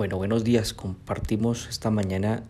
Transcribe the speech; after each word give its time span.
Bueno, 0.00 0.16
buenos 0.16 0.44
días. 0.44 0.72
Compartimos 0.72 1.68
esta 1.68 1.90
mañana 1.90 2.42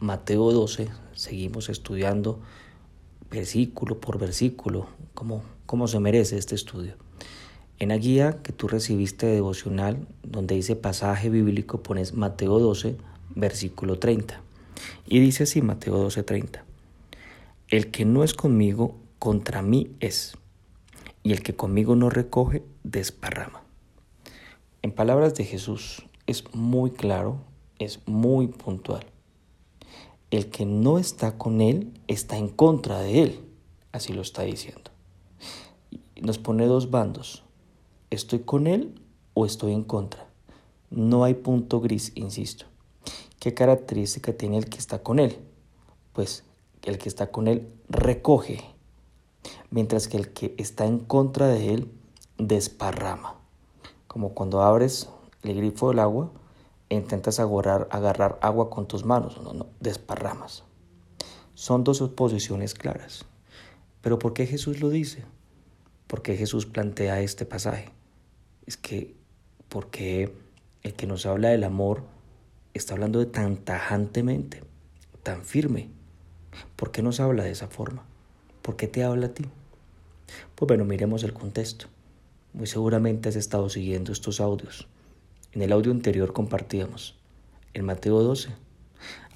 Mateo 0.00 0.52
12. 0.52 0.90
Seguimos 1.14 1.70
estudiando 1.70 2.40
versículo 3.30 3.98
por 4.02 4.18
versículo, 4.18 4.86
como, 5.14 5.42
como 5.64 5.88
se 5.88 5.98
merece 5.98 6.36
este 6.36 6.54
estudio. 6.54 6.96
En 7.78 7.88
la 7.88 7.96
guía 7.96 8.42
que 8.42 8.52
tú 8.52 8.68
recibiste 8.68 9.24
de 9.24 9.32
devocional, 9.36 10.06
donde 10.22 10.56
dice 10.56 10.76
pasaje 10.76 11.30
bíblico, 11.30 11.82
pones 11.82 12.12
Mateo 12.12 12.58
12, 12.58 12.98
versículo 13.34 13.98
30. 13.98 14.38
Y 15.06 15.20
dice 15.20 15.44
así 15.44 15.62
Mateo 15.62 15.96
12, 15.96 16.22
30. 16.22 16.66
El 17.68 17.90
que 17.90 18.04
no 18.04 18.24
es 18.24 18.34
conmigo, 18.34 18.98
contra 19.18 19.62
mí 19.62 19.90
es. 20.00 20.36
Y 21.22 21.32
el 21.32 21.42
que 21.42 21.56
conmigo 21.56 21.96
no 21.96 22.10
recoge, 22.10 22.62
desparrama. 22.84 23.62
En 24.82 24.92
palabras 24.92 25.34
de 25.34 25.46
Jesús, 25.46 26.04
es 26.30 26.44
muy 26.54 26.92
claro, 26.92 27.38
es 27.80 28.06
muy 28.06 28.46
puntual. 28.46 29.04
El 30.30 30.48
que 30.48 30.64
no 30.64 30.98
está 30.98 31.36
con 31.36 31.60
él 31.60 31.92
está 32.06 32.36
en 32.36 32.48
contra 32.48 33.00
de 33.00 33.22
él, 33.22 33.40
así 33.90 34.12
lo 34.12 34.22
está 34.22 34.42
diciendo. 34.42 34.92
Nos 36.22 36.38
pone 36.38 36.66
dos 36.66 36.90
bandos, 36.92 37.42
estoy 38.10 38.40
con 38.40 38.68
él 38.68 39.00
o 39.34 39.44
estoy 39.44 39.72
en 39.72 39.82
contra. 39.82 40.28
No 40.88 41.24
hay 41.24 41.34
punto 41.34 41.80
gris, 41.80 42.12
insisto. 42.14 42.66
¿Qué 43.40 43.52
característica 43.52 44.32
tiene 44.32 44.58
el 44.58 44.66
que 44.66 44.78
está 44.78 45.02
con 45.02 45.18
él? 45.18 45.36
Pues 46.12 46.44
el 46.82 46.98
que 46.98 47.08
está 47.08 47.32
con 47.32 47.48
él 47.48 47.72
recoge, 47.88 48.60
mientras 49.70 50.06
que 50.06 50.16
el 50.16 50.32
que 50.32 50.54
está 50.58 50.86
en 50.86 51.00
contra 51.00 51.48
de 51.48 51.74
él 51.74 51.90
desparrama. 52.38 53.34
Como 54.06 54.34
cuando 54.34 54.62
abres 54.62 55.08
el 55.42 55.56
grifo 55.56 55.88
del 55.88 55.98
agua 55.98 56.30
e 56.88 56.96
intentas 56.96 57.40
agarrar, 57.40 57.88
agarrar 57.90 58.38
agua 58.42 58.70
con 58.70 58.86
tus 58.86 59.04
manos, 59.04 59.40
no, 59.42 59.52
no, 59.52 59.66
desparramas. 59.80 60.64
Son 61.54 61.84
dos 61.84 62.00
oposiciones 62.00 62.74
claras. 62.74 63.24
Pero 64.02 64.18
¿por 64.18 64.32
qué 64.32 64.46
Jesús 64.46 64.80
lo 64.80 64.88
dice? 64.88 65.24
¿Por 66.06 66.22
qué 66.22 66.36
Jesús 66.36 66.66
plantea 66.66 67.20
este 67.20 67.46
pasaje? 67.46 67.90
Es 68.66 68.76
que 68.76 69.14
porque 69.68 70.34
el 70.82 70.94
que 70.94 71.06
nos 71.06 71.26
habla 71.26 71.50
del 71.50 71.64
amor 71.64 72.02
está 72.74 72.94
hablando 72.94 73.18
de 73.18 73.26
tan 73.26 73.56
tajantemente, 73.58 74.62
tan 75.22 75.44
firme. 75.44 75.90
¿Por 76.76 76.90
qué 76.90 77.02
nos 77.02 77.20
habla 77.20 77.44
de 77.44 77.50
esa 77.50 77.68
forma? 77.68 78.04
¿Por 78.62 78.76
qué 78.76 78.88
te 78.88 79.04
habla 79.04 79.26
a 79.26 79.34
ti? 79.34 79.44
Pues 80.54 80.66
bueno, 80.66 80.84
miremos 80.84 81.22
el 81.22 81.32
contexto. 81.32 81.86
Muy 82.52 82.66
seguramente 82.66 83.28
has 83.28 83.36
estado 83.36 83.68
siguiendo 83.68 84.12
estos 84.12 84.40
audios. 84.40 84.88
En 85.52 85.62
el 85.62 85.72
audio 85.72 85.90
anterior 85.90 86.32
compartíamos, 86.32 87.16
en 87.74 87.84
Mateo 87.84 88.22
12, 88.22 88.50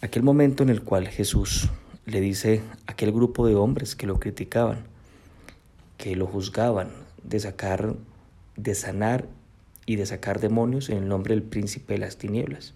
aquel 0.01 0.23
momento 0.23 0.63
en 0.63 0.69
el 0.69 0.83
cual 0.83 1.09
Jesús 1.09 1.71
le 2.07 2.21
dice 2.21 2.63
a 2.87 2.93
aquel 2.93 3.11
grupo 3.11 3.49
de 3.49 3.57
hombres 3.57 3.97
que 3.97 4.07
lo 4.07 4.21
criticaban, 4.21 4.85
que 5.97 6.15
lo 6.15 6.29
juzgaban 6.29 6.91
de 7.25 7.41
sacar, 7.41 7.97
de 8.55 8.77
sanar 8.77 9.27
y 9.87 9.97
de 9.97 10.07
sacar 10.07 10.39
demonios 10.39 10.89
en 10.89 10.99
el 10.99 11.09
nombre 11.09 11.35
del 11.35 11.43
príncipe 11.43 11.95
de 11.95 11.99
las 11.99 12.17
tinieblas. 12.17 12.75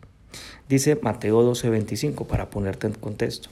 Dice 0.68 0.98
Mateo 1.00 1.40
12:25 1.44 2.26
para 2.26 2.50
ponerte 2.50 2.88
en 2.88 2.94
contexto. 2.94 3.50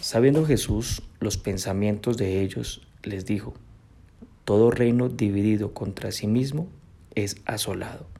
Sabiendo 0.00 0.44
Jesús 0.46 1.00
los 1.20 1.36
pensamientos 1.38 2.16
de 2.16 2.40
ellos, 2.40 2.84
les 3.04 3.24
dijo, 3.24 3.54
todo 4.44 4.72
reino 4.72 5.08
dividido 5.08 5.72
contra 5.74 6.10
sí 6.10 6.26
mismo 6.26 6.66
es 7.14 7.36
asolado 7.46 8.12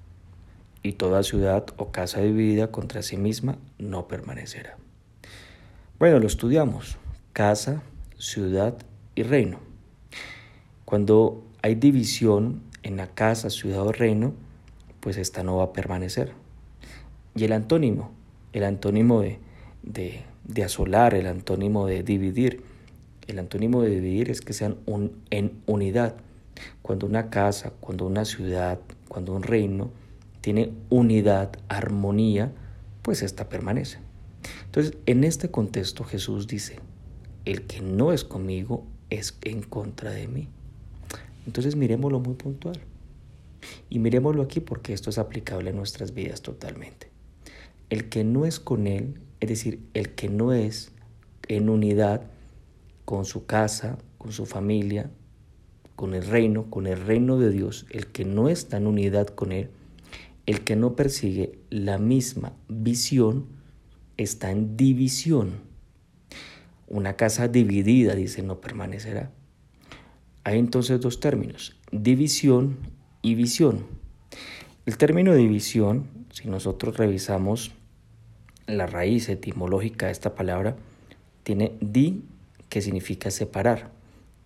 y 0.84 0.92
toda 0.92 1.22
ciudad 1.22 1.64
o 1.78 1.90
casa 1.90 2.20
dividida 2.20 2.70
contra 2.70 3.02
sí 3.02 3.16
misma 3.16 3.56
no 3.78 4.06
permanecerá. 4.06 4.76
Bueno, 5.98 6.20
lo 6.20 6.26
estudiamos. 6.26 6.98
Casa, 7.32 7.82
ciudad 8.18 8.76
y 9.14 9.22
reino. 9.22 9.58
Cuando 10.84 11.42
hay 11.62 11.74
división 11.74 12.62
en 12.82 12.98
la 12.98 13.06
casa, 13.06 13.48
ciudad 13.48 13.80
o 13.80 13.92
reino, 13.92 14.34
pues 15.00 15.16
esta 15.16 15.42
no 15.42 15.56
va 15.56 15.64
a 15.64 15.72
permanecer. 15.72 16.32
Y 17.34 17.44
el 17.44 17.52
antónimo, 17.52 18.12
el 18.52 18.64
antónimo 18.64 19.22
de, 19.22 19.40
de, 19.82 20.64
asolar, 20.64 21.14
el 21.14 21.26
antónimo 21.26 21.86
de 21.86 22.02
dividir, 22.02 22.62
el 23.26 23.38
antónimo 23.38 23.80
de 23.80 23.88
dividir 23.88 24.30
es 24.30 24.42
que 24.42 24.52
sean 24.52 24.76
un, 24.84 25.22
en 25.30 25.62
unidad. 25.64 26.16
Cuando 26.82 27.06
una 27.06 27.30
casa, 27.30 27.72
cuando 27.80 28.06
una 28.06 28.26
ciudad, 28.26 28.80
cuando 29.08 29.32
un 29.32 29.42
reino 29.42 29.90
tiene 30.44 30.74
unidad, 30.90 31.52
armonía, 31.68 32.52
pues 33.00 33.22
esta 33.22 33.48
permanece. 33.48 33.96
Entonces, 34.66 34.98
en 35.06 35.24
este 35.24 35.50
contexto 35.50 36.04
Jesús 36.04 36.46
dice, 36.46 36.80
el 37.46 37.62
que 37.62 37.80
no 37.80 38.12
es 38.12 38.24
conmigo 38.24 38.84
es 39.08 39.38
en 39.40 39.62
contra 39.62 40.10
de 40.10 40.28
mí. 40.28 40.48
Entonces 41.46 41.76
miremoslo 41.76 42.20
muy 42.20 42.34
puntual. 42.34 42.78
Y 43.88 44.00
miremoslo 44.00 44.42
aquí 44.42 44.60
porque 44.60 44.92
esto 44.92 45.08
es 45.08 45.16
aplicable 45.16 45.70
en 45.70 45.76
nuestras 45.76 46.12
vidas 46.12 46.42
totalmente. 46.42 47.08
El 47.88 48.10
que 48.10 48.22
no 48.22 48.44
es 48.44 48.60
con 48.60 48.86
Él, 48.86 49.18
es 49.40 49.48
decir, 49.48 49.80
el 49.94 50.10
que 50.10 50.28
no 50.28 50.52
es 50.52 50.92
en 51.48 51.70
unidad 51.70 52.20
con 53.06 53.24
su 53.24 53.46
casa, 53.46 53.96
con 54.18 54.32
su 54.32 54.44
familia, 54.44 55.10
con 55.96 56.12
el 56.12 56.26
reino, 56.26 56.68
con 56.68 56.86
el 56.86 57.00
reino 57.00 57.38
de 57.38 57.48
Dios, 57.48 57.86
el 57.88 58.08
que 58.08 58.26
no 58.26 58.50
está 58.50 58.76
en 58.76 58.86
unidad 58.86 59.28
con 59.28 59.50
Él, 59.50 59.70
el 60.46 60.62
que 60.62 60.76
no 60.76 60.94
persigue 60.94 61.58
la 61.70 61.98
misma 61.98 62.52
visión 62.68 63.46
está 64.16 64.50
en 64.50 64.76
división. 64.76 65.52
Una 66.86 67.16
casa 67.16 67.48
dividida, 67.48 68.14
dice, 68.14 68.42
no 68.42 68.60
permanecerá. 68.60 69.30
Hay 70.44 70.58
entonces 70.58 71.00
dos 71.00 71.20
términos, 71.20 71.76
división 71.90 72.76
y 73.22 73.34
visión. 73.34 73.86
El 74.84 74.98
término 74.98 75.34
división, 75.34 76.08
si 76.30 76.48
nosotros 76.48 76.98
revisamos 76.98 77.72
la 78.66 78.86
raíz 78.86 79.30
etimológica 79.30 80.06
de 80.06 80.12
esta 80.12 80.34
palabra, 80.34 80.76
tiene 81.42 81.72
di, 81.80 82.22
que 82.68 82.82
significa 82.82 83.30
separar, 83.30 83.92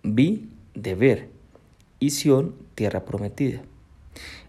vi, 0.04 0.48
de 0.74 0.94
ver, 0.94 1.28
y 1.98 2.10
sion, 2.10 2.54
tierra 2.76 3.04
prometida. 3.04 3.62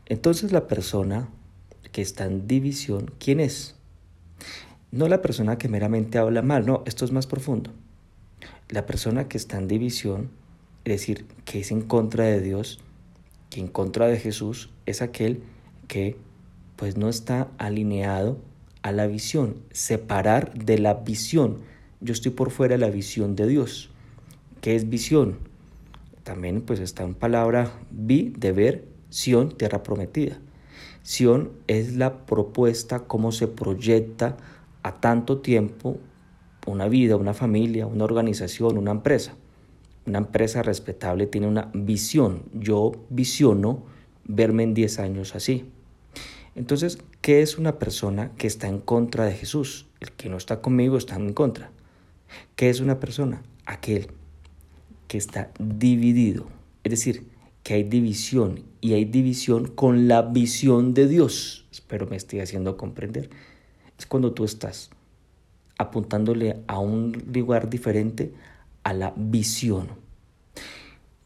Entonces 0.05 0.51
la 0.51 0.67
persona 0.67 1.29
que 1.99 2.03
está 2.03 2.23
en 2.23 2.47
división, 2.47 3.11
¿quién 3.19 3.41
es? 3.41 3.75
No 4.89 5.09
la 5.09 5.21
persona 5.21 5.57
que 5.57 5.67
meramente 5.67 6.17
habla 6.17 6.41
mal, 6.41 6.65
no, 6.65 6.81
esto 6.85 7.03
es 7.03 7.11
más 7.11 7.27
profundo. 7.27 7.71
La 8.69 8.85
persona 8.85 9.27
que 9.27 9.35
está 9.35 9.57
en 9.57 9.67
división, 9.67 10.29
es 10.85 10.93
decir, 10.93 11.25
que 11.43 11.59
es 11.59 11.71
en 11.71 11.81
contra 11.81 12.23
de 12.23 12.39
Dios, 12.39 12.79
que 13.49 13.59
en 13.59 13.67
contra 13.67 14.07
de 14.07 14.17
Jesús, 14.17 14.69
es 14.85 15.01
aquel 15.01 15.43
que 15.89 16.15
pues 16.77 16.95
no 16.95 17.09
está 17.09 17.49
alineado 17.57 18.37
a 18.81 18.93
la 18.93 19.05
visión, 19.05 19.57
separar 19.71 20.53
de 20.53 20.79
la 20.79 20.93
visión. 20.93 21.57
Yo 21.99 22.13
estoy 22.13 22.31
por 22.31 22.49
fuera 22.49 22.75
de 22.75 22.79
la 22.79 22.91
visión 22.91 23.35
de 23.35 23.45
Dios. 23.45 23.89
¿Qué 24.61 24.77
es 24.77 24.87
visión? 24.87 25.37
También 26.23 26.61
pues 26.61 26.79
está 26.79 27.03
en 27.03 27.13
palabra 27.13 27.73
vi, 27.91 28.33
de 28.37 28.53
ver, 28.53 28.85
Sion, 29.09 29.57
tierra 29.57 29.83
prometida. 29.83 30.39
Es 31.67 31.95
la 31.95 32.25
propuesta, 32.27 32.99
cómo 32.99 33.31
se 33.31 33.47
proyecta 33.47 34.37
a 34.83 35.01
tanto 35.01 35.39
tiempo 35.39 35.97
una 36.67 36.87
vida, 36.87 37.15
una 37.15 37.33
familia, 37.33 37.87
una 37.87 38.03
organización, 38.03 38.77
una 38.77 38.91
empresa. 38.91 39.33
Una 40.05 40.19
empresa 40.19 40.61
respetable 40.61 41.25
tiene 41.25 41.47
una 41.47 41.71
visión. 41.73 42.43
Yo 42.53 42.91
visiono 43.09 43.83
verme 44.25 44.63
en 44.63 44.75
10 44.75 44.99
años 44.99 45.35
así. 45.35 45.65
Entonces, 46.53 46.99
¿qué 47.21 47.41
es 47.41 47.57
una 47.57 47.79
persona 47.79 48.31
que 48.37 48.45
está 48.45 48.67
en 48.67 48.79
contra 48.79 49.25
de 49.25 49.33
Jesús? 49.33 49.87
El 49.99 50.11
que 50.11 50.29
no 50.29 50.37
está 50.37 50.61
conmigo 50.61 50.95
está 50.95 51.15
en 51.15 51.33
contra. 51.33 51.71
¿Qué 52.55 52.69
es 52.69 52.81
una 52.81 52.99
persona? 52.99 53.41
Aquel 53.65 54.11
que 55.07 55.17
está 55.17 55.49
dividido. 55.57 56.45
Es 56.83 56.91
decir, 56.91 57.27
que 57.63 57.75
hay 57.75 57.83
división 57.83 58.63
y 58.81 58.93
hay 58.93 59.05
división 59.05 59.67
con 59.67 60.07
la 60.07 60.21
visión 60.21 60.93
de 60.93 61.07
Dios. 61.07 61.65
Espero 61.71 62.07
me 62.07 62.15
estoy 62.15 62.39
haciendo 62.39 62.77
comprender. 62.77 63.29
Es 63.97 64.05
cuando 64.05 64.33
tú 64.33 64.45
estás 64.45 64.89
apuntándole 65.77 66.57
a 66.67 66.79
un 66.79 67.23
lugar 67.33 67.69
diferente 67.69 68.33
a 68.83 68.93
la 68.93 69.13
visión. 69.15 69.87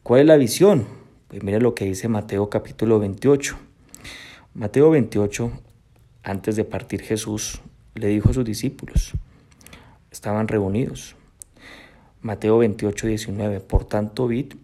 ¿Cuál 0.02 0.22
es 0.22 0.26
la 0.26 0.36
visión? 0.36 0.86
Pues 1.28 1.42
mira 1.42 1.58
lo 1.58 1.74
que 1.74 1.86
dice 1.86 2.08
Mateo 2.08 2.50
capítulo 2.50 2.98
28. 2.98 3.56
Mateo 4.54 4.90
28, 4.90 5.50
antes 6.22 6.56
de 6.56 6.64
partir 6.64 7.02
Jesús, 7.02 7.60
le 7.94 8.08
dijo 8.08 8.30
a 8.30 8.34
sus 8.34 8.44
discípulos, 8.44 9.12
estaban 10.10 10.46
reunidos. 10.46 11.16
Mateo 12.22 12.58
28, 12.58 13.08
19, 13.08 13.60
por 13.60 13.84
tanto, 13.84 14.28
vid 14.28 14.54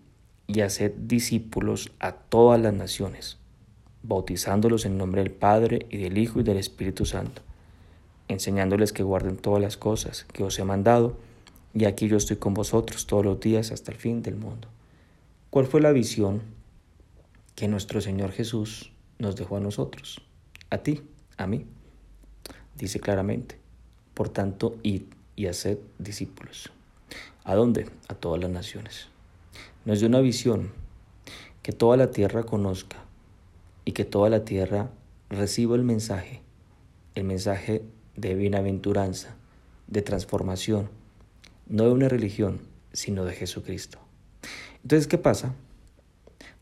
y 0.53 0.63
haced 0.63 0.93
discípulos 0.93 1.93
a 2.01 2.11
todas 2.13 2.61
las 2.61 2.75
naciones, 2.75 3.39
bautizándolos 4.03 4.85
en 4.85 4.99
nombre 4.99 5.23
del 5.23 5.31
Padre 5.31 5.87
y 5.91 5.99
del 5.99 6.19
Hijo 6.19 6.41
y 6.41 6.43
del 6.43 6.57
Espíritu 6.57 7.07
Santo, 7.07 7.43
enseñándoles 8.27 8.93
que 8.93 9.05
guarden 9.05 9.37
todas 9.37 9.63
las 9.63 9.77
cosas 9.77 10.27
que 10.33 10.43
os 10.43 10.59
he 10.59 10.65
mandado, 10.65 11.17
y 11.73 11.85
aquí 11.85 12.09
yo 12.09 12.17
estoy 12.17 12.37
con 12.37 12.53
vosotros 12.53 13.07
todos 13.07 13.25
los 13.25 13.39
días 13.39 13.71
hasta 13.71 13.93
el 13.93 13.99
fin 13.99 14.23
del 14.23 14.35
mundo. 14.35 14.67
¿Cuál 15.51 15.67
fue 15.67 15.81
la 15.81 15.93
visión 15.93 16.43
que 17.55 17.69
nuestro 17.69 18.01
Señor 18.01 18.33
Jesús 18.33 18.91
nos 19.21 19.37
dejó 19.37 19.57
a 19.57 19.61
nosotros? 19.61 20.21
A 20.71 20.79
ti, 20.79 21.03
a 21.37 21.47
mí. 21.47 21.65
Dice 22.77 22.99
claramente, 22.99 23.57
por 24.15 24.31
tanto, 24.31 24.77
id 24.83 25.03
y 25.37 25.47
haced 25.47 25.79
discípulos. 26.01 26.73
¿A 27.45 27.55
dónde? 27.55 27.89
A 28.09 28.15
todas 28.15 28.41
las 28.41 28.51
naciones. 28.51 29.11
Nos 29.85 29.99
dio 29.99 30.09
una 30.09 30.21
visión 30.21 30.73
que 31.63 31.73
toda 31.73 31.97
la 31.97 32.11
tierra 32.11 32.45
conozca 32.45 32.97
y 33.85 33.93
que 33.93 34.05
toda 34.05 34.31
la 34.31 34.45
tierra 34.45 34.91
reciba 35.29 35.77
el 35.77 35.85
mensaje, 35.85 36.43
el 37.15 37.25
mensaje 37.25 37.83
de 38.17 38.35
bienaventuranza, 38.35 39.37
de 39.87 40.03
transformación, 40.03 40.91
no 41.69 41.85
de 41.85 41.93
una 41.93 42.09
religión, 42.09 42.61
sino 42.93 43.25
de 43.25 43.35
Jesucristo. 43.35 43.99
Entonces, 44.83 45.07
¿qué 45.07 45.19
pasa 45.19 45.55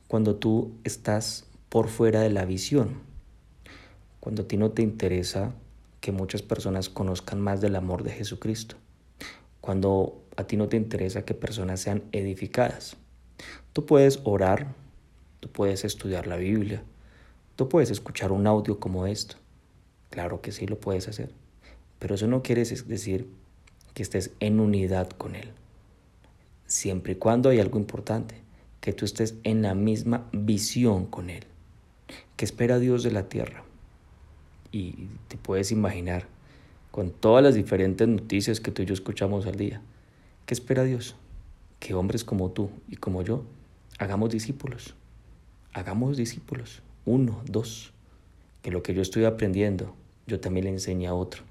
cuando 0.06 0.36
tú 0.36 0.72
estás 0.84 1.46
por 1.68 1.88
fuera 1.88 2.20
de 2.20 2.30
la 2.30 2.44
visión? 2.44 3.00
Cuando 4.20 4.42
a 4.42 4.48
ti 4.48 4.56
no 4.56 4.70
te 4.70 4.82
interesa 4.82 5.54
que 6.00 6.12
muchas 6.12 6.42
personas 6.42 6.88
conozcan 6.88 7.40
más 7.40 7.60
del 7.60 7.76
amor 7.76 8.02
de 8.02 8.10
Jesucristo. 8.10 8.76
Cuando 9.68 10.24
a 10.38 10.44
ti 10.44 10.56
no 10.56 10.66
te 10.66 10.78
interesa 10.78 11.26
que 11.26 11.34
personas 11.34 11.80
sean 11.80 12.02
edificadas. 12.12 12.96
Tú 13.74 13.84
puedes 13.84 14.18
orar, 14.24 14.74
tú 15.40 15.50
puedes 15.50 15.84
estudiar 15.84 16.26
la 16.26 16.36
Biblia, 16.36 16.82
tú 17.54 17.68
puedes 17.68 17.90
escuchar 17.90 18.32
un 18.32 18.46
audio 18.46 18.80
como 18.80 19.06
esto. 19.06 19.36
Claro 20.08 20.40
que 20.40 20.52
sí 20.52 20.66
lo 20.66 20.80
puedes 20.80 21.06
hacer. 21.06 21.34
Pero 21.98 22.14
eso 22.14 22.26
no 22.26 22.42
quiere 22.42 22.64
decir 22.64 23.28
que 23.92 24.02
estés 24.02 24.30
en 24.40 24.58
unidad 24.58 25.10
con 25.10 25.34
Él. 25.36 25.50
Siempre 26.64 27.12
y 27.12 27.16
cuando 27.16 27.50
hay 27.50 27.60
algo 27.60 27.78
importante, 27.78 28.36
que 28.80 28.94
tú 28.94 29.04
estés 29.04 29.34
en 29.42 29.60
la 29.60 29.74
misma 29.74 30.30
visión 30.32 31.04
con 31.04 31.28
Él. 31.28 31.44
¿Qué 32.36 32.46
espera 32.46 32.78
Dios 32.78 33.02
de 33.02 33.10
la 33.10 33.28
tierra? 33.28 33.64
Y 34.72 35.08
te 35.28 35.36
puedes 35.36 35.72
imaginar, 35.72 36.26
con 36.90 37.10
todas 37.10 37.42
las 37.42 37.54
diferentes 37.54 38.06
noticias 38.08 38.60
que 38.60 38.70
tú 38.70 38.82
y 38.82 38.86
yo 38.86 38.94
escuchamos 38.94 39.46
al 39.46 39.56
día, 39.56 39.82
¿qué 40.46 40.54
espera 40.54 40.84
Dios? 40.84 41.16
Que 41.78 41.94
hombres 41.94 42.24
como 42.24 42.50
tú 42.50 42.70
y 42.88 42.96
como 42.96 43.22
yo 43.22 43.44
hagamos 43.98 44.30
discípulos. 44.30 44.94
Hagamos 45.72 46.16
discípulos. 46.16 46.82
Uno, 47.04 47.42
dos. 47.46 47.92
Que 48.62 48.70
lo 48.70 48.82
que 48.82 48.94
yo 48.94 49.02
estoy 49.02 49.24
aprendiendo, 49.24 49.94
yo 50.26 50.40
también 50.40 50.64
le 50.64 50.70
enseñe 50.70 51.06
a 51.06 51.14
otro. 51.14 51.42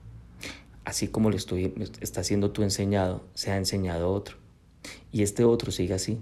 Así 0.85 1.09
como 1.09 1.29
lo 1.29 1.35
estoy, 1.35 1.73
está 1.99 2.23
siendo 2.23 2.51
tú 2.51 2.63
enseñado, 2.63 3.23
se 3.33 3.51
ha 3.51 3.57
enseñado 3.57 4.05
a 4.05 4.09
otro. 4.09 4.37
Y 5.11 5.23
este 5.23 5.43
otro 5.43 5.71
sigue 5.71 5.93
así. 5.93 6.19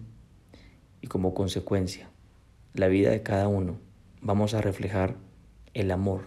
Y 1.02 1.08
como 1.08 1.34
consecuencia, 1.34 2.10
la 2.74 2.88
vida 2.88 3.12
de 3.12 3.22
cada 3.22 3.48
uno, 3.48 3.78
vamos 4.22 4.56
a 4.56 4.62
reflejar 4.62 5.16
el 5.76 5.92
amor, 5.92 6.24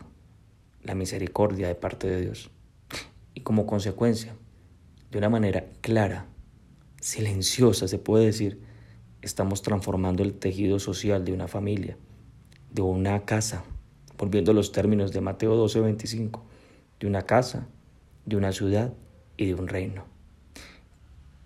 la 0.83 0.95
misericordia 0.95 1.67
de 1.67 1.75
parte 1.75 2.09
de 2.09 2.21
Dios. 2.21 2.51
Y 3.39 3.43
como 3.43 3.67
consecuencia, 3.67 4.35
de 5.13 5.19
una 5.19 5.29
manera 5.29 5.65
clara, 5.81 6.27
silenciosa 7.01 7.87
se 7.87 8.01
puede 8.01 8.25
decir, 8.27 8.61
estamos 9.23 9.63
transformando 9.63 10.25
el 10.25 10.35
tejido 10.35 10.81
social 10.81 11.25
de 11.25 11.33
una 11.33 11.47
familia, 11.47 11.97
de 12.73 12.83
una 12.83 13.25
casa, 13.27 13.63
volviendo 14.19 14.51
a 14.51 14.55
los 14.55 14.73
términos 14.73 15.13
de 15.13 15.21
Mateo 15.21 15.55
12:25, 15.55 16.43
de 16.99 17.07
una 17.07 17.27
casa, 17.27 17.69
de 18.27 18.35
una 18.35 18.51
ciudad 18.51 18.93
y 19.37 19.47
de 19.47 19.55
un 19.55 19.69
reino. 19.69 20.05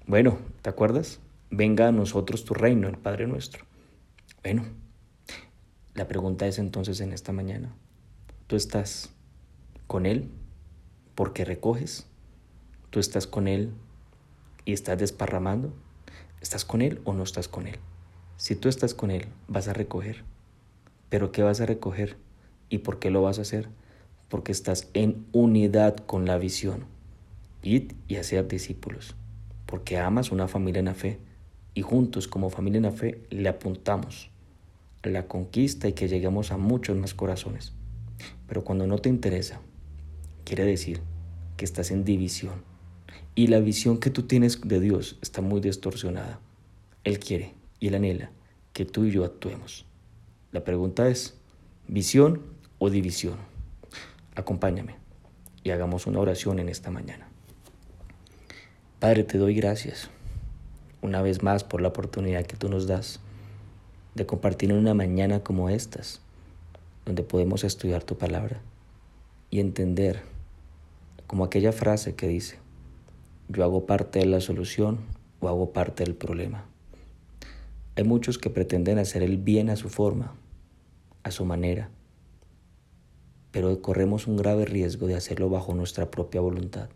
Bueno, 0.06 0.38
¿te 0.62 0.70
acuerdas? 0.70 1.20
Venga 1.50 1.88
a 1.88 1.92
nosotros 1.92 2.46
tu 2.46 2.54
reino, 2.54 2.88
el 2.88 2.96
Padre 2.96 3.26
nuestro. 3.26 3.66
Bueno, 4.42 4.64
la 5.92 6.08
pregunta 6.08 6.46
es 6.46 6.58
entonces 6.58 7.02
en 7.02 7.12
esta 7.12 7.32
mañana, 7.32 7.76
¿tú 8.46 8.56
estás 8.56 9.12
con 9.86 10.06
Él 10.06 10.30
porque 11.14 11.44
recoges? 11.44 12.06
¿Tú 12.90 13.00
estás 13.00 13.26
con 13.26 13.48
Él 13.48 13.72
y 14.64 14.72
estás 14.72 14.98
desparramando? 14.98 15.72
¿Estás 16.40 16.64
con 16.64 16.82
Él 16.82 17.00
o 17.04 17.12
no 17.12 17.22
estás 17.22 17.48
con 17.48 17.66
Él? 17.66 17.78
Si 18.36 18.56
tú 18.56 18.68
estás 18.68 18.94
con 18.94 19.10
Él, 19.10 19.26
vas 19.48 19.68
a 19.68 19.72
recoger. 19.72 20.24
¿Pero 21.08 21.32
qué 21.32 21.42
vas 21.42 21.60
a 21.60 21.66
recoger? 21.66 22.16
¿Y 22.68 22.78
por 22.78 22.98
qué 22.98 23.10
lo 23.10 23.22
vas 23.22 23.38
a 23.38 23.42
hacer? 23.42 23.68
Porque 24.28 24.52
estás 24.52 24.88
en 24.94 25.26
unidad 25.32 25.96
con 25.96 26.26
la 26.26 26.38
visión. 26.38 26.84
Id 27.62 27.92
y 28.08 28.16
hacer 28.16 28.48
discípulos. 28.48 29.14
Porque 29.66 29.98
amas 29.98 30.32
una 30.32 30.48
familia 30.48 30.80
en 30.80 30.86
la 30.86 30.94
fe. 30.94 31.18
Y 31.74 31.82
juntos 31.82 32.28
como 32.28 32.50
familia 32.50 32.78
en 32.78 32.84
la 32.84 32.92
fe 32.92 33.22
le 33.30 33.48
apuntamos 33.48 34.30
la 35.10 35.26
conquista 35.26 35.88
y 35.88 35.94
que 35.94 36.08
lleguemos 36.08 36.52
a 36.52 36.56
muchos 36.56 36.96
más 36.96 37.14
corazones. 37.14 37.72
Pero 38.46 38.64
cuando 38.64 38.86
no 38.86 38.98
te 38.98 39.08
interesa, 39.08 39.60
quiere 40.44 40.64
decir 40.64 41.00
que 41.56 41.64
estás 41.64 41.90
en 41.90 42.04
división 42.04 42.62
y 43.34 43.46
la 43.46 43.60
visión 43.60 43.98
que 43.98 44.10
tú 44.10 44.22
tienes 44.24 44.60
de 44.60 44.80
Dios 44.80 45.18
está 45.22 45.40
muy 45.40 45.60
distorsionada. 45.60 46.40
Él 47.04 47.18
quiere 47.18 47.54
y 47.80 47.88
Él 47.88 47.94
anhela 47.94 48.30
que 48.72 48.84
tú 48.84 49.04
y 49.04 49.10
yo 49.10 49.24
actuemos. 49.24 49.86
La 50.50 50.64
pregunta 50.64 51.08
es, 51.08 51.38
¿visión 51.88 52.42
o 52.78 52.90
división? 52.90 53.36
Acompáñame 54.34 54.96
y 55.64 55.70
hagamos 55.70 56.06
una 56.06 56.20
oración 56.20 56.58
en 56.58 56.68
esta 56.68 56.90
mañana. 56.90 57.28
Padre, 58.98 59.24
te 59.24 59.38
doy 59.38 59.54
gracias 59.54 60.10
una 61.00 61.20
vez 61.20 61.42
más 61.42 61.64
por 61.64 61.80
la 61.80 61.88
oportunidad 61.88 62.46
que 62.46 62.56
tú 62.56 62.68
nos 62.68 62.86
das 62.86 63.20
de 64.14 64.26
compartir 64.26 64.70
en 64.70 64.78
una 64.78 64.94
mañana 64.94 65.42
como 65.42 65.68
estas, 65.68 66.20
donde 67.04 67.22
podemos 67.22 67.64
estudiar 67.64 68.04
tu 68.04 68.16
palabra 68.16 68.60
y 69.50 69.60
entender, 69.60 70.22
como 71.32 71.44
aquella 71.44 71.72
frase 71.72 72.14
que 72.14 72.28
dice, 72.28 72.58
yo 73.48 73.64
hago 73.64 73.86
parte 73.86 74.18
de 74.18 74.26
la 74.26 74.42
solución 74.42 74.98
o 75.40 75.48
hago 75.48 75.72
parte 75.72 76.04
del 76.04 76.14
problema. 76.14 76.66
Hay 77.96 78.04
muchos 78.04 78.36
que 78.36 78.50
pretenden 78.50 78.98
hacer 78.98 79.22
el 79.22 79.38
bien 79.38 79.70
a 79.70 79.76
su 79.76 79.88
forma, 79.88 80.34
a 81.22 81.30
su 81.30 81.46
manera, 81.46 81.88
pero 83.50 83.80
corremos 83.80 84.26
un 84.26 84.36
grave 84.36 84.66
riesgo 84.66 85.06
de 85.06 85.14
hacerlo 85.14 85.48
bajo 85.48 85.72
nuestra 85.72 86.10
propia 86.10 86.42
voluntad. 86.42 86.90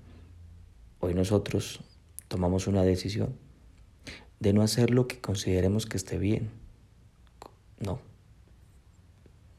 Hoy 1.01 1.15
nosotros 1.15 1.81
tomamos 2.29 2.67
una 2.67 2.83
decisión 2.83 3.35
de 4.39 4.53
no 4.53 4.61
hacer 4.61 4.91
lo 4.91 5.09
que 5.09 5.19
consideremos 5.19 5.87
que 5.87 5.97
esté 5.97 6.19
bien. 6.19 6.51
No. 7.81 8.01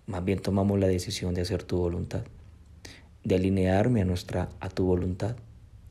Más 0.06 0.24
bien 0.24 0.40
tomamos 0.40 0.80
la 0.80 0.86
decisión 0.86 1.34
de 1.34 1.42
hacer 1.42 1.64
tu 1.64 1.78
voluntad, 1.78 2.26
de 3.28 3.36
alinearme 3.36 4.02
a 4.02 4.06
nuestra 4.06 4.48
a 4.62 4.70
tu 4.70 4.86
voluntad 4.86 5.36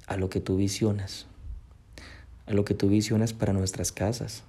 a 0.06 0.16
lo 0.16 0.30
que 0.30 0.40
tú 0.40 0.56
visionas, 0.56 1.26
a 2.46 2.54
lo 2.54 2.64
que 2.64 2.72
tú 2.72 2.88
visionas 2.88 3.34
para 3.34 3.52
nuestras 3.52 3.92
casas, 3.92 4.42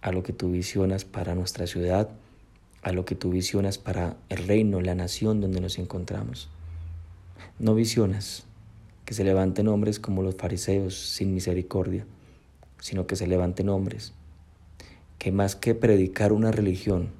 a 0.00 0.10
lo 0.10 0.22
que 0.22 0.32
tú 0.32 0.50
visionas 0.50 1.04
para 1.04 1.34
nuestra 1.34 1.66
ciudad, 1.66 2.08
a 2.80 2.92
lo 2.92 3.04
que 3.04 3.14
tú 3.14 3.30
visionas 3.30 3.76
para 3.76 4.16
el 4.30 4.46
reino, 4.46 4.80
la 4.80 4.94
nación 4.94 5.42
donde 5.42 5.60
nos 5.60 5.78
encontramos. 5.78 6.48
No 7.58 7.74
visionas 7.74 8.44
que 9.04 9.12
se 9.12 9.24
levanten 9.24 9.68
hombres 9.68 10.00
como 10.00 10.22
los 10.22 10.36
fariseos 10.36 10.96
sin 10.96 11.34
misericordia, 11.34 12.06
sino 12.78 13.06
que 13.06 13.16
se 13.16 13.26
levanten 13.26 13.68
hombres 13.68 14.14
que 15.18 15.30
más 15.30 15.56
que 15.56 15.74
predicar 15.74 16.32
una 16.32 16.52
religión, 16.52 17.10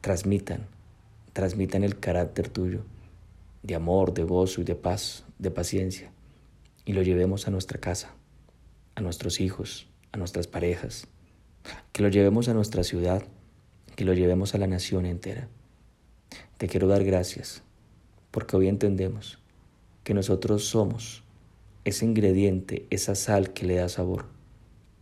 transmitan, 0.00 0.66
transmitan 1.34 1.84
el 1.84 2.00
carácter 2.00 2.48
tuyo 2.48 2.80
de 3.62 3.74
amor, 3.74 4.14
de 4.14 4.24
gozo 4.24 4.60
y 4.60 4.64
de 4.64 4.74
paz, 4.74 5.24
de 5.38 5.50
paciencia 5.50 6.12
y 6.84 6.92
lo 6.92 7.02
llevemos 7.02 7.46
a 7.46 7.50
nuestra 7.50 7.78
casa, 7.78 8.14
a 8.94 9.00
nuestros 9.00 9.40
hijos, 9.40 9.88
a 10.12 10.18
nuestras 10.18 10.46
parejas, 10.46 11.06
que 11.92 12.02
lo 12.02 12.08
llevemos 12.08 12.48
a 12.48 12.54
nuestra 12.54 12.84
ciudad, 12.84 13.22
que 13.96 14.04
lo 14.04 14.12
llevemos 14.12 14.54
a 14.54 14.58
la 14.58 14.66
nación 14.66 15.06
entera. 15.06 15.48
Te 16.58 16.68
quiero 16.68 16.88
dar 16.88 17.04
gracias 17.04 17.62
porque 18.30 18.56
hoy 18.56 18.68
entendemos 18.68 19.38
que 20.04 20.14
nosotros 20.14 20.64
somos 20.64 21.22
ese 21.84 22.06
ingrediente, 22.06 22.86
esa 22.90 23.14
sal 23.14 23.52
que 23.52 23.66
le 23.66 23.76
da 23.76 23.88
sabor 23.88 24.26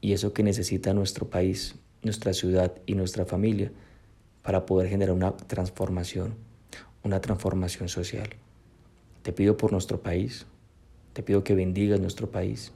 y 0.00 0.12
eso 0.12 0.32
que 0.32 0.42
necesita 0.42 0.94
nuestro 0.94 1.30
país, 1.30 1.76
nuestra 2.02 2.32
ciudad 2.32 2.74
y 2.86 2.94
nuestra 2.94 3.24
familia 3.24 3.72
para 4.42 4.66
poder 4.66 4.88
generar 4.88 5.14
una 5.14 5.36
transformación, 5.36 6.34
una 7.02 7.20
transformación 7.20 7.88
social. 7.88 8.28
Te 9.28 9.34
pido 9.34 9.58
por 9.58 9.72
nuestro 9.72 10.00
país, 10.00 10.46
te 11.12 11.22
pido 11.22 11.44
que 11.44 11.54
bendigas 11.54 12.00
nuestro 12.00 12.30
país. 12.30 12.72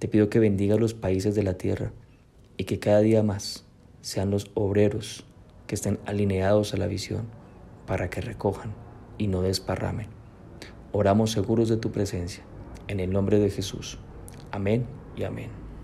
Te 0.00 0.08
pido 0.08 0.28
que 0.28 0.40
bendigas 0.40 0.80
los 0.80 0.92
países 0.92 1.36
de 1.36 1.44
la 1.44 1.54
tierra 1.54 1.92
y 2.56 2.64
que 2.64 2.80
cada 2.80 2.98
día 2.98 3.22
más 3.22 3.64
sean 4.00 4.28
los 4.32 4.50
obreros 4.54 5.24
que 5.68 5.76
estén 5.76 6.00
alineados 6.04 6.74
a 6.74 6.78
la 6.78 6.88
visión, 6.88 7.28
para 7.86 8.10
que 8.10 8.20
recojan 8.20 8.74
y 9.18 9.28
no 9.28 9.42
desparramen. 9.42 10.08
Oramos 10.90 11.30
seguros 11.30 11.68
de 11.68 11.76
tu 11.76 11.92
presencia. 11.92 12.42
En 12.88 12.98
el 12.98 13.12
nombre 13.12 13.38
de 13.38 13.50
Jesús. 13.50 13.98
Amén 14.50 14.86
y 15.14 15.22
amén. 15.22 15.63